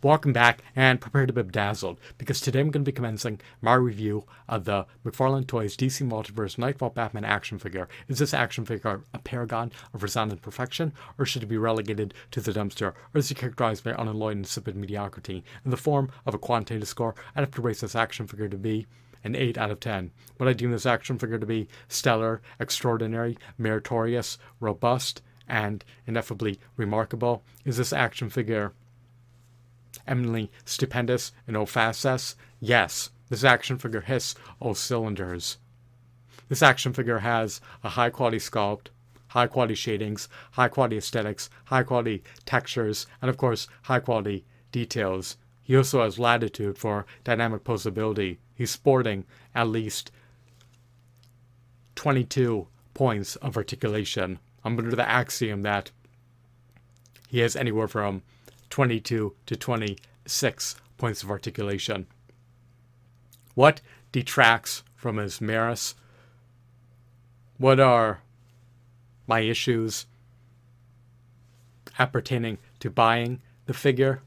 welcome 0.00 0.32
back 0.32 0.62
and 0.76 1.00
prepare 1.00 1.26
to 1.26 1.32
be 1.32 1.42
dazzled 1.42 1.98
because 2.18 2.40
today 2.40 2.60
I'm 2.60 2.70
going 2.70 2.84
to 2.84 2.88
be 2.88 2.94
commencing 2.94 3.40
my 3.60 3.74
review 3.74 4.24
of 4.48 4.64
the 4.64 4.86
McFarlane 5.04 5.46
Toys 5.46 5.76
DC 5.76 6.08
Multiverse 6.08 6.56
Knightfall 6.56 6.90
Batman 6.90 7.24
action 7.24 7.58
figure. 7.58 7.88
Is 8.06 8.18
this 8.18 8.32
action 8.32 8.64
figure 8.64 9.00
a 9.12 9.18
paragon 9.18 9.72
of 9.92 10.04
resounding 10.04 10.38
perfection, 10.38 10.92
or 11.18 11.26
should 11.26 11.42
it 11.42 11.46
be 11.46 11.58
relegated 11.58 12.14
to 12.30 12.40
the 12.40 12.52
dumpster, 12.52 12.92
or 13.12 13.18
is 13.18 13.30
it 13.30 13.38
characterized 13.38 13.82
by 13.82 13.92
unalloyed 13.92 14.36
and 14.36 14.44
insipid 14.44 14.76
mediocrity? 14.76 15.42
In 15.64 15.72
the 15.72 15.76
form 15.76 16.12
of 16.26 16.34
a 16.34 16.38
quantitative 16.38 16.86
score, 16.86 17.16
I'd 17.34 17.40
have 17.40 17.50
to 17.52 17.62
rate 17.62 17.80
this 17.80 17.96
action 17.96 18.28
figure 18.28 18.48
to 18.48 18.56
be 18.56 18.86
an 19.24 19.34
8 19.34 19.58
out 19.58 19.72
of 19.72 19.80
10. 19.80 20.12
Would 20.38 20.48
I 20.48 20.52
deem 20.52 20.70
this 20.70 20.86
action 20.86 21.18
figure 21.18 21.38
to 21.38 21.46
be 21.46 21.66
stellar, 21.88 22.40
extraordinary, 22.60 23.36
meritorious, 23.58 24.38
robust, 24.60 25.22
and 25.48 25.84
ineffably 26.06 26.60
remarkable? 26.76 27.42
Is 27.64 27.78
this 27.78 27.92
action 27.92 28.30
figure 28.30 28.72
eminently 30.08 30.50
stupendous 30.64 31.32
and 31.46 31.68
facets? 31.68 32.34
Yes, 32.60 33.10
this 33.28 33.44
action 33.44 33.78
figure 33.78 34.00
hits 34.00 34.34
all 34.58 34.74
cylinders. 34.74 35.58
This 36.48 36.62
action 36.62 36.92
figure 36.92 37.18
has 37.18 37.60
a 37.84 37.90
high 37.90 38.10
quality 38.10 38.38
sculpt, 38.38 38.88
high 39.28 39.46
quality 39.46 39.74
shadings, 39.74 40.28
high 40.52 40.68
quality 40.68 40.96
aesthetics, 40.96 41.50
high 41.66 41.82
quality 41.82 42.22
textures, 42.46 43.06
and 43.20 43.28
of 43.28 43.36
course, 43.36 43.68
high 43.82 44.00
quality 44.00 44.44
details. 44.72 45.36
He 45.62 45.76
also 45.76 46.02
has 46.02 46.18
latitude 46.18 46.78
for 46.78 47.04
dynamic 47.24 47.64
posability. 47.64 48.38
He's 48.54 48.70
sporting 48.70 49.24
at 49.54 49.68
least 49.68 50.10
22 51.96 52.66
points 52.94 53.36
of 53.36 53.56
articulation. 53.56 54.38
I'm 54.64 54.78
under 54.78 54.96
the 54.96 55.08
axiom 55.08 55.62
that 55.62 55.90
he 57.28 57.40
has 57.40 57.54
anywhere 57.54 57.88
from 57.88 58.22
22 58.70 59.34
to 59.46 59.56
26 59.56 60.76
points 60.96 61.22
of 61.22 61.30
articulation. 61.30 62.06
What 63.54 63.80
detracts 64.12 64.82
from 64.96 65.16
his 65.16 65.40
merits? 65.40 65.94
What 67.56 67.80
are 67.80 68.20
my 69.26 69.40
issues 69.40 70.06
appertaining 71.98 72.58
to 72.80 72.90
buying 72.90 73.40
the 73.66 73.74
figure? 73.74 74.22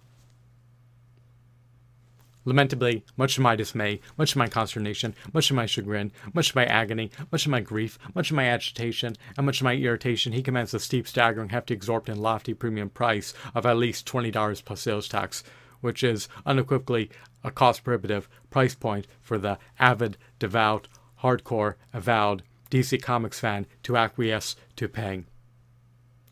Lamentably, 2.43 3.05
much 3.17 3.35
to 3.35 3.41
my 3.41 3.55
dismay, 3.55 3.99
much 4.17 4.31
to 4.31 4.37
my 4.39 4.47
consternation, 4.47 5.13
much 5.31 5.47
to 5.49 5.53
my 5.53 5.67
chagrin, 5.67 6.11
much 6.33 6.49
to 6.49 6.57
my 6.57 6.65
agony, 6.65 7.11
much 7.31 7.43
to 7.43 7.49
my 7.49 7.59
grief, 7.59 7.99
much 8.15 8.29
to 8.29 8.33
my 8.33 8.45
agitation, 8.45 9.15
and 9.37 9.45
much 9.45 9.59
to 9.59 9.63
my 9.63 9.75
irritation, 9.75 10.33
he 10.33 10.41
commands 10.41 10.73
a 10.73 10.79
steep, 10.79 11.07
staggering, 11.07 11.49
hefty, 11.49 11.73
exorbitant, 11.73 12.19
lofty 12.19 12.53
premium 12.53 12.89
price 12.89 13.33
of 13.53 13.65
at 13.65 13.77
least 13.77 14.07
$20 14.07 14.65
plus 14.65 14.81
sales 14.81 15.07
tax, 15.07 15.43
which 15.81 16.03
is 16.03 16.27
unequivocally 16.45 17.11
a 17.43 17.51
cost 17.51 17.83
prohibitive 17.83 18.27
price 18.49 18.73
point 18.73 19.05
for 19.21 19.37
the 19.37 19.59
avid, 19.79 20.17
devout, 20.39 20.87
hardcore, 21.21 21.75
avowed 21.93 22.41
DC 22.71 23.01
Comics 23.01 23.39
fan 23.39 23.67
to 23.83 23.97
acquiesce 23.97 24.55
to 24.77 24.87
paying. 24.87 25.25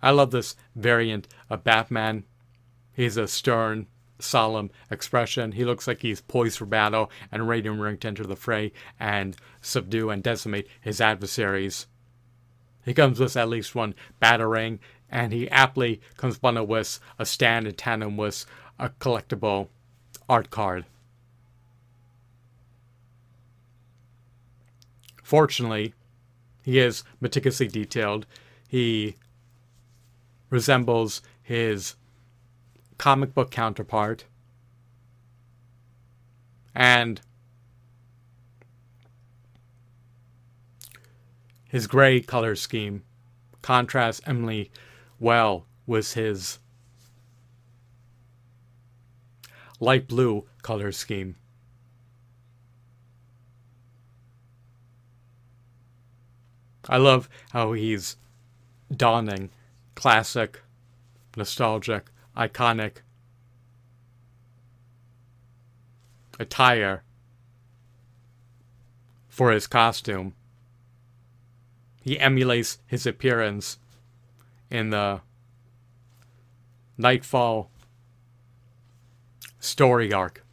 I 0.02 0.11
love 0.11 0.31
this 0.31 0.55
variant 0.75 1.27
of 1.49 1.63
Batman. 1.63 2.23
He's 2.93 3.17
a 3.17 3.27
stern, 3.27 3.87
solemn 4.19 4.69
expression. 4.91 5.53
He 5.53 5.65
looks 5.65 5.87
like 5.87 6.01
he's 6.01 6.21
poised 6.21 6.57
for 6.57 6.65
battle 6.65 7.09
and 7.31 7.47
ready 7.47 7.63
to 7.63 7.97
enter 8.03 8.25
the 8.25 8.35
fray 8.35 8.71
and 8.99 9.35
subdue 9.61 10.09
and 10.09 10.21
decimate 10.21 10.67
his 10.81 11.01
adversaries. 11.01 11.87
He 12.85 12.93
comes 12.93 13.19
with 13.19 13.35
at 13.37 13.49
least 13.49 13.75
one 13.75 13.95
batarang, 14.21 14.79
and 15.09 15.33
he 15.33 15.49
aptly 15.49 16.01
comes 16.17 16.37
bundled 16.37 16.69
with 16.69 16.99
a 17.17 17.25
stand 17.25 17.67
in 17.67 17.75
tandem 17.75 18.17
with 18.17 18.45
a 18.77 18.89
collectible 18.89 19.67
art 20.27 20.49
card. 20.49 20.85
Fortunately, 25.23 25.93
he 26.63 26.79
is 26.79 27.03
meticulously 27.19 27.67
detailed. 27.67 28.25
He 28.67 29.15
resembles 30.49 31.21
his 31.43 31.95
comic 32.99 33.33
book 33.33 33.49
counterpart. 33.49 34.26
And 36.76 37.20
his 41.67 41.88
gray 41.88 42.21
color 42.21 42.55
scheme 42.55 43.04
contrasts 43.64 44.21
Emily 44.27 44.70
well 45.20 45.65
with 45.88 46.14
his 46.14 46.59
light 49.80 50.08
blue 50.08 50.45
color 50.61 50.92
scheme. 50.92 51.36
I 56.88 56.98
love 56.98 57.30
how 57.52 57.73
he's 57.73 58.17
donning 58.92 59.52
classic, 59.95 60.61
nostalgic 61.38 62.09
iconic 62.35 62.97
attire 66.39 67.03
for 69.27 69.51
his 69.51 69.67
costume. 69.67 70.33
He 72.01 72.19
emulates 72.19 72.79
his 72.87 73.05
appearance 73.05 73.77
in 74.69 74.89
the 74.89 75.21
Knightfall 76.97 77.69
story 79.59 80.11
arc. 80.11 80.43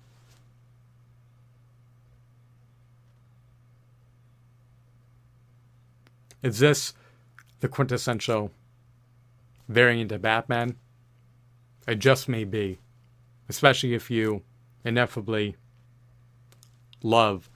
Is 6.43 6.61
this 6.61 6.95
the 7.59 7.69
quintessential 7.69 8.53
variant 9.69 10.13
of 10.13 10.23
Batman? 10.23 10.77
It 11.87 11.99
just 11.99 12.29
may 12.29 12.45
be. 12.45 12.79
Especially 13.49 13.95
if 13.95 14.11
you 14.11 14.43
ineffably 14.85 15.57
love 17.03 17.49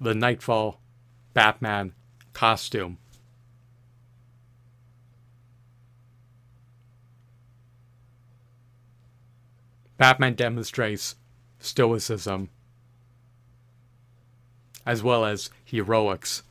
the 0.00 0.14
Knightfall 0.14 0.80
Batman 1.34 1.92
costume. 2.32 2.98
Batman 9.96 10.34
demonstrates 10.34 11.14
stoicism 11.60 12.48
as 14.84 15.02
well 15.02 15.24
as 15.24 15.50
heroics. 15.64 16.42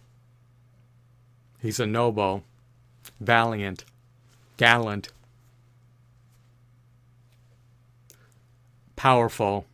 He's 1.62 1.80
a 1.80 1.86
noble, 1.86 2.44
valiant, 3.20 3.84
gallant, 4.58 5.12
powerful. 9.01 9.66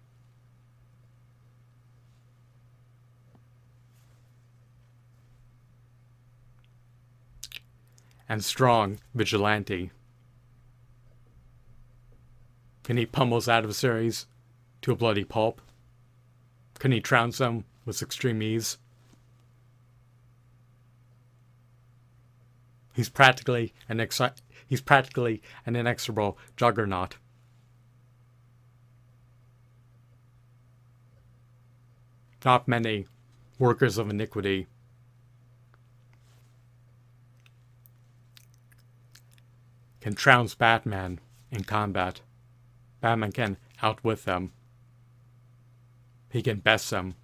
And 8.30 8.42
strong 8.42 9.00
vigilante. 9.14 9.92
Can 12.86 12.96
he 12.96 13.06
pummel 13.06 13.40
his 13.40 13.50
adversaries 13.50 14.28
to 14.82 14.94
a 14.94 14.96
bloody 14.96 15.26
pulp? 15.26 15.62
Can 16.80 16.94
he 16.94 17.02
trounce 17.02 17.40
them 17.40 17.66
with 17.84 18.02
extreme 18.02 18.42
ease? 18.42 18.78
He's 22.94 23.10
practically 23.10 23.74
an 23.90 24.00
ex- 24.00 24.22
he's 24.66 24.80
practically 24.80 25.42
an 25.66 25.76
inexorable 25.76 26.38
juggernaut. 26.56 27.18
Not 32.46 32.68
many 32.68 33.08
workers 33.60 33.98
of 33.98 34.10
iniquity. 34.10 34.68
Can 40.02 40.14
trounce 40.14 40.56
Batman 40.56 41.20
in 41.52 41.64
combat. 41.64 42.22
Batman 43.02 43.32
can 43.32 43.58
outwit 43.82 44.26
them. 44.26 44.52
He 46.30 46.42
can 46.42 46.60
best 46.60 46.90
them. 46.90 47.16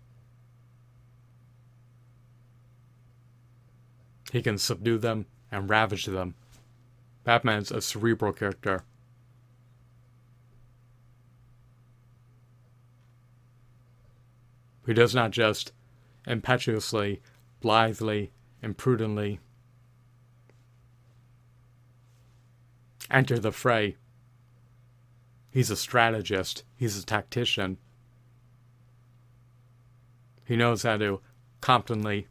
He 4.31 4.41
can 4.41 4.57
subdue 4.57 4.97
them 4.97 5.27
and 5.51 5.69
ravage 5.69 6.05
them. 6.05 6.35
Batman's 7.23 7.71
a 7.71 7.81
cerebral 7.81 8.33
character. 8.33 8.83
Who 14.83 14.93
does 14.93 15.15
not 15.15 15.31
just 15.31 15.71
impetuously, 16.27 17.21
blithely, 17.59 18.31
imprudently 18.61 19.39
enter 23.09 23.37
the 23.37 23.51
fray. 23.51 23.95
He's 25.51 25.69
a 25.69 25.75
strategist. 25.75 26.63
He's 26.75 26.97
a 26.97 27.05
tactician. 27.05 27.77
He 30.45 30.55
knows 30.55 30.83
how 30.83 30.97
to 30.97 31.21
competently 31.61 32.27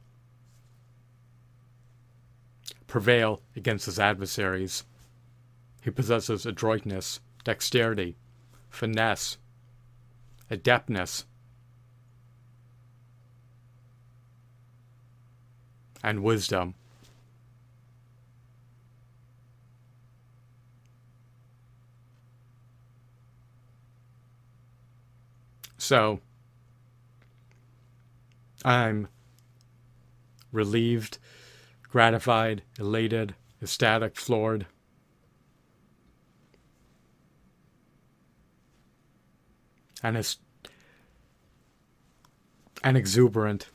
prevail 2.86 3.40
against 3.56 3.86
his 3.86 3.98
adversaries. 3.98 4.84
He 5.82 5.90
possesses 5.90 6.44
adroitness, 6.44 7.20
dexterity, 7.44 8.16
finesse, 8.68 9.38
adeptness, 10.50 11.24
and 16.02 16.22
wisdom. 16.22 16.74
So, 25.78 26.20
I'm 28.64 29.08
relieved, 30.52 31.18
gratified, 31.88 32.62
elated, 32.78 33.34
ecstatic, 33.60 34.16
floored. 34.16 34.66
And 40.02 40.16
it's 40.16 40.38
and 42.84 42.96
exuberant. 42.96 43.66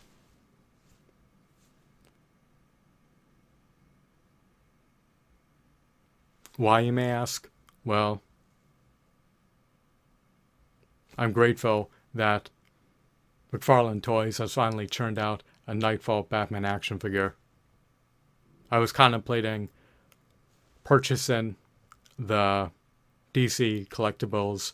Why, 6.57 6.81
you 6.81 6.91
may 6.91 7.09
ask? 7.09 7.49
Well, 7.85 8.21
I'm 11.17 11.31
grateful 11.31 11.91
that 12.13 12.49
McFarlane 13.53 14.01
Toys 14.01 14.39
has 14.39 14.53
finally 14.53 14.87
churned 14.87 15.19
out 15.19 15.43
a 15.67 15.73
Knightfall 15.73 16.23
Batman 16.23 16.65
action 16.65 16.99
figure. 16.99 17.35
I 18.71 18.79
was 18.79 18.91
contemplating 18.91 19.69
purchasing 20.83 21.55
the 22.17 22.71
DC 23.33 23.87
Collectibles 23.89 24.73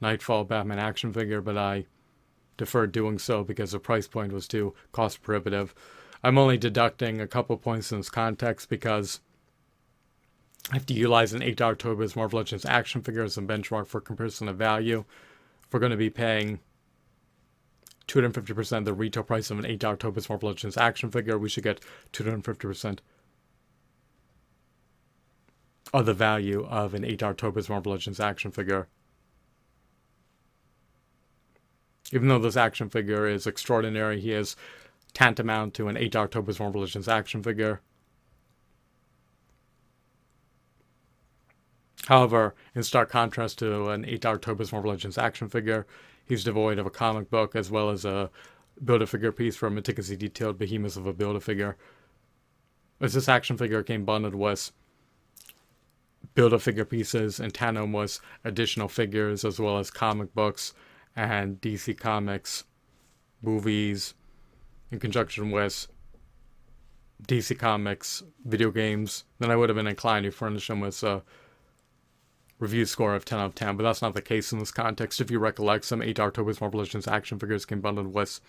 Knightfall 0.00 0.44
Batman 0.44 0.78
action 0.78 1.12
figure, 1.12 1.40
but 1.40 1.58
I 1.58 1.86
deferred 2.56 2.92
doing 2.92 3.18
so 3.18 3.42
because 3.42 3.72
the 3.72 3.80
price 3.80 4.06
point 4.06 4.32
was 4.32 4.46
too 4.46 4.74
cost 4.92 5.22
prohibitive. 5.22 5.74
I'm 6.22 6.38
only 6.38 6.56
deducting 6.56 7.20
a 7.20 7.26
couple 7.26 7.56
points 7.56 7.90
in 7.90 7.98
this 7.98 8.10
context 8.10 8.68
because 8.68 9.20
I 10.70 10.74
have 10.74 10.86
to 10.86 10.94
utilize 10.94 11.32
an 11.32 11.42
$8 11.42 11.78
Toy 11.78 11.94
Marvel 12.16 12.38
Legends 12.38 12.64
action 12.64 13.00
figure 13.00 13.22
as 13.22 13.38
a 13.38 13.42
benchmark 13.42 13.86
for 13.86 14.00
comparison 14.00 14.48
of 14.48 14.56
value. 14.56 15.04
If 15.64 15.72
we're 15.72 15.80
going 15.80 15.90
to 15.90 15.96
be 15.96 16.10
paying 16.10 16.58
250% 18.08 18.84
the 18.84 18.92
retail 18.92 19.22
price 19.22 19.50
of 19.50 19.58
an 19.58 19.64
$8 19.64 19.98
Toy 19.98 20.12
Marvel 20.28 20.48
Legends 20.48 20.76
action 20.76 21.10
figure, 21.10 21.38
we 21.38 21.48
should 21.48 21.64
get 21.64 21.80
250% 22.12 22.98
of 25.94 26.04
the 26.04 26.14
value 26.14 26.66
of 26.66 26.94
an 26.94 27.02
$8 27.04 27.36
Toy 27.36 27.52
Marvel 27.68 27.92
Legends 27.92 28.18
action 28.18 28.50
figure. 28.50 28.88
Even 32.12 32.28
though 32.28 32.38
this 32.38 32.56
action 32.56 32.88
figure 32.88 33.28
is 33.28 33.46
extraordinary, 33.46 34.20
he 34.20 34.32
is 34.32 34.56
tantamount 35.12 35.74
to 35.74 35.88
an 35.88 35.96
8 35.96 36.12
Toy 36.12 36.40
Biz 36.40 36.58
Marvel 36.58 36.80
Legends 36.80 37.08
action 37.08 37.42
figure. 37.42 37.80
However, 42.06 42.54
in 42.74 42.84
stark 42.84 43.10
contrast 43.10 43.58
to 43.58 43.90
an 43.90 44.04
8 44.04 44.22
Toy 44.40 44.54
Biz 44.54 44.72
Marvel 44.72 44.92
Legends 44.92 45.18
action 45.18 45.48
figure, 45.48 45.86
he's 46.24 46.44
devoid 46.44 46.78
of 46.78 46.86
a 46.86 46.90
comic 46.90 47.30
book 47.30 47.56
as 47.56 47.70
well 47.70 47.90
as 47.90 48.04
a 48.04 48.30
Build-A-Figure 48.84 49.32
piece 49.32 49.60
a 49.60 49.70
meticulously 49.70 50.16
detailed 50.16 50.58
behemoth 50.58 50.96
of 50.96 51.06
a 51.06 51.12
Build-A-Figure. 51.12 51.76
As 53.00 53.14
this 53.14 53.28
action 53.28 53.56
figure 53.56 53.82
came 53.82 54.04
bundled 54.04 54.36
with 54.36 54.70
Build-A-Figure 56.34 56.84
pieces 56.84 57.40
and 57.40 57.52
tandem 57.52 57.92
with 57.92 58.20
additional 58.44 58.88
figures 58.88 59.44
as 59.44 59.58
well 59.58 59.78
as 59.78 59.90
comic 59.90 60.32
books 60.32 60.74
and 61.16 61.60
DC 61.60 61.98
Comics 61.98 62.64
movies 63.42 64.14
in 64.92 65.00
conjunction 65.00 65.50
with 65.50 65.88
DC 67.26 67.58
Comics 67.58 68.22
video 68.44 68.70
games, 68.70 69.24
then 69.40 69.50
I 69.50 69.56
would 69.56 69.70
have 69.70 69.76
been 69.76 69.86
inclined 69.88 70.24
to 70.24 70.30
furnish 70.30 70.70
him 70.70 70.80
with 70.80 71.02
a 71.02 71.22
review 72.58 72.86
score 72.86 73.14
of 73.14 73.24
10 73.24 73.38
out 73.38 73.46
of 73.46 73.54
10, 73.54 73.76
but 73.76 73.82
that's 73.82 74.02
not 74.02 74.14
the 74.14 74.22
case 74.22 74.52
in 74.52 74.58
this 74.58 74.70
context. 74.70 75.20
If 75.20 75.30
you 75.30 75.38
recollect, 75.38 75.84
some 75.84 76.02
8 76.02 76.16
Toy 76.16 76.30
Biz 76.30 76.60
Marvel 76.60 76.80
Legends 76.80 77.08
action 77.08 77.38
figures 77.38 77.66
came 77.66 77.80
bundled 77.80 78.14
with 78.14 78.40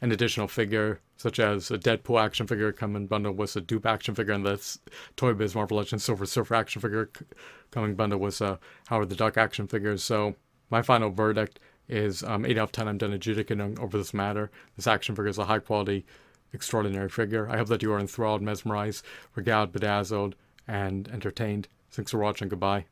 an 0.00 0.12
additional 0.12 0.48
figure, 0.48 1.00
such 1.16 1.38
as 1.38 1.70
a 1.70 1.78
Deadpool 1.78 2.22
action 2.22 2.46
figure 2.46 2.72
coming 2.72 3.06
bundled 3.06 3.36
with 3.36 3.56
a 3.56 3.60
Doop 3.60 3.84
action 3.84 4.14
figure, 4.14 4.32
and 4.32 4.46
the 4.46 4.78
Toy 5.16 5.34
Biz 5.34 5.54
Marvel 5.54 5.76
Legends 5.76 6.04
Silver 6.04 6.26
Surfer 6.26 6.54
action 6.54 6.80
figure 6.80 7.10
coming 7.70 7.94
bundled 7.94 8.22
with 8.22 8.40
a 8.40 8.58
Howard 8.88 9.10
the 9.10 9.16
Duck 9.16 9.36
action 9.36 9.66
figure. 9.66 9.96
So 9.96 10.36
my 10.70 10.82
final 10.82 11.10
verdict 11.10 11.58
is 11.88 12.22
um, 12.22 12.44
8 12.44 12.58
out 12.58 12.64
of 12.64 12.72
10. 12.72 12.88
I'm 12.88 12.98
done 12.98 13.12
adjudicating 13.12 13.78
over 13.78 13.98
this 13.98 14.14
matter. 14.14 14.50
This 14.76 14.86
action 14.86 15.14
figure 15.14 15.30
is 15.30 15.38
a 15.38 15.46
high 15.46 15.58
quality, 15.58 16.06
extraordinary 16.52 17.08
figure. 17.08 17.48
I 17.50 17.56
hope 17.56 17.68
that 17.68 17.82
you 17.82 17.92
are 17.92 17.98
enthralled, 17.98 18.42
mesmerized, 18.42 19.04
regaled, 19.34 19.72
bedazzled, 19.72 20.34
and 20.66 21.08
entertained. 21.08 21.68
Thanks 21.90 22.10
for 22.10 22.18
watching. 22.18 22.48
Goodbye. 22.48 22.84